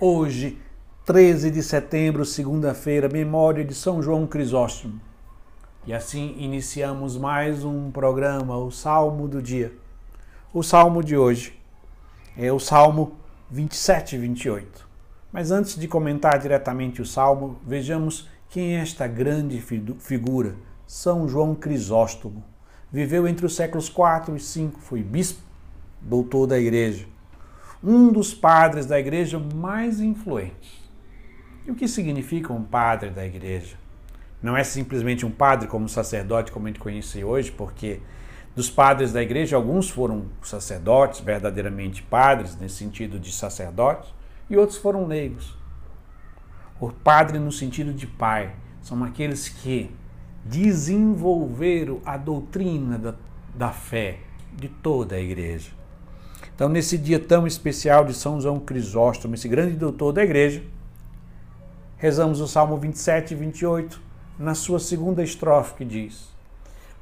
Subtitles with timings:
[0.00, 0.58] Hoje,
[1.06, 5.00] 13 de setembro, segunda-feira, memória de São João Crisóstomo.
[5.86, 9.72] E assim iniciamos mais um programa, o Salmo do Dia.
[10.52, 11.56] O salmo de hoje
[12.36, 13.12] é o Salmo
[13.48, 14.88] 27 e 28.
[15.32, 19.62] Mas antes de comentar diretamente o salmo, vejamos quem é esta grande
[20.00, 20.56] figura,
[20.88, 22.42] São João Crisóstomo.
[22.90, 25.40] Viveu entre os séculos 4 e 5, foi bispo,
[26.02, 27.13] doutor da igreja
[27.84, 30.82] um dos padres da igreja mais influentes.
[31.66, 33.76] E o que significa um padre da igreja?
[34.42, 38.00] Não é simplesmente um padre como sacerdote, como a gente conhece hoje, porque
[38.56, 44.14] dos padres da igreja, alguns foram sacerdotes, verdadeiramente padres, nesse sentido de sacerdotes,
[44.48, 45.56] e outros foram leigos.
[46.80, 49.90] O padre, no sentido de pai, são aqueles que
[50.44, 53.14] desenvolveram a doutrina da,
[53.54, 54.20] da fé
[54.52, 55.83] de toda a igreja.
[56.52, 60.62] Então, nesse dia tão especial de São João Crisóstomo, esse grande doutor da igreja,
[61.96, 64.00] rezamos o Salmo 27 e 28,
[64.38, 66.28] na sua segunda estrofe, que diz: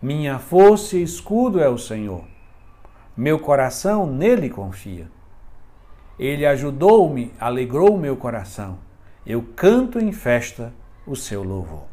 [0.00, 2.24] Minha força e escudo é o Senhor,
[3.16, 5.08] meu coração nele confia.
[6.18, 8.78] Ele ajudou-me, alegrou meu coração,
[9.24, 10.72] eu canto em festa
[11.06, 11.84] o seu louvor.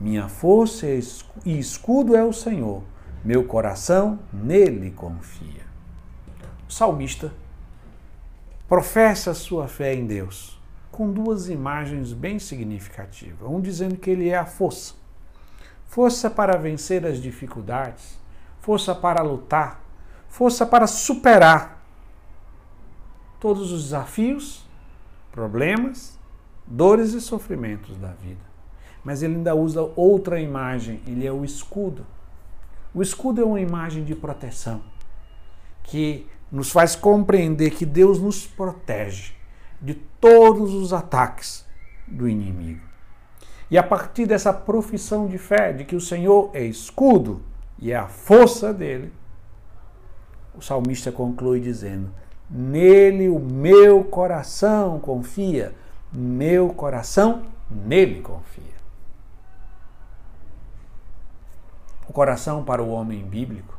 [0.00, 2.82] Minha força e escudo é o Senhor,
[3.24, 5.63] meu coração nele confia
[6.74, 7.32] salmista
[8.68, 13.48] professa a sua fé em Deus com duas imagens bem significativas.
[13.48, 14.94] Um dizendo que ele é a força.
[15.86, 18.18] Força para vencer as dificuldades,
[18.60, 19.84] força para lutar,
[20.28, 21.84] força para superar
[23.38, 24.64] todos os desafios,
[25.30, 26.18] problemas,
[26.66, 28.44] dores e sofrimentos da vida.
[29.04, 32.04] Mas ele ainda usa outra imagem, ele é o escudo.
[32.92, 34.82] O escudo é uma imagem de proteção
[35.84, 39.32] que nos faz compreender que Deus nos protege
[39.80, 41.64] de todos os ataques
[42.06, 42.80] do inimigo.
[43.70, 47.42] E a partir dessa profissão de fé, de que o Senhor é escudo
[47.78, 49.12] e é a força dele,
[50.54, 52.12] o salmista conclui dizendo:
[52.48, 55.74] Nele o meu coração confia,
[56.12, 58.74] meu coração nele confia.
[62.08, 63.73] O coração para o homem bíblico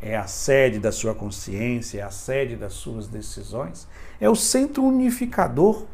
[0.00, 3.88] é a sede da sua consciência, é a sede das suas decisões,
[4.20, 5.86] é o centro unificador.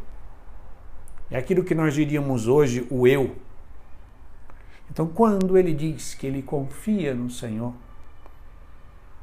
[1.31, 3.37] É aquilo que nós diríamos hoje o eu.
[4.91, 7.73] Então, quando ele diz que ele confia no Senhor,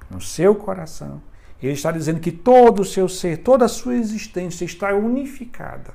[0.10, 1.22] no seu coração,
[1.62, 5.94] ele está dizendo que todo o seu ser, toda a sua existência está unificada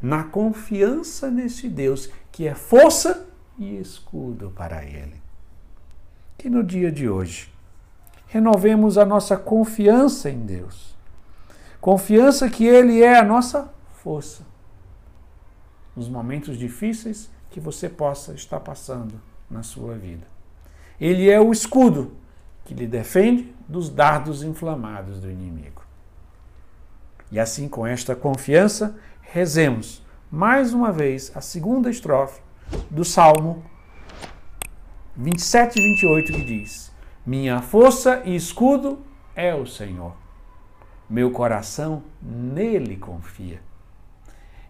[0.00, 3.28] na confiança nesse Deus que é força
[3.58, 5.23] e escudo para ele
[6.36, 7.52] que no dia de hoje
[8.26, 10.96] renovemos a nossa confiança em Deus.
[11.80, 13.72] Confiança que Ele é a nossa
[14.02, 14.42] força.
[15.94, 20.26] Nos momentos difíceis que você possa estar passando na sua vida.
[21.00, 22.16] Ele é o escudo
[22.64, 25.82] que lhe defende dos dardos inflamados do inimigo.
[27.30, 32.40] E assim, com esta confiança, rezemos mais uma vez a segunda estrofe
[32.90, 33.64] do Salmo
[35.16, 36.92] 27 e 28 que diz:
[37.24, 38.98] Minha força e escudo
[39.34, 40.14] é o Senhor.
[41.08, 43.60] Meu coração nele confia.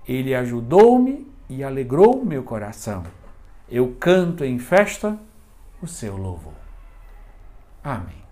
[0.07, 3.05] Ele ajudou-me e alegrou meu coração.
[3.69, 5.19] Eu canto em festa
[5.81, 6.53] o seu louvor.
[7.83, 8.24] Amém.